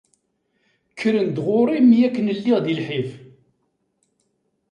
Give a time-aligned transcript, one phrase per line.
[0.91, 3.09] Kkren-d ɣur-i mi akken i lliɣ di lḥif.